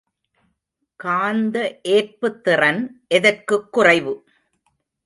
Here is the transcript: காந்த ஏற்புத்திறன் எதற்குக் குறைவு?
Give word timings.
காந்த 0.99 1.79
ஏற்புத்திறன் 1.83 2.81
எதற்குக் 3.07 3.71
குறைவு? 3.71 4.13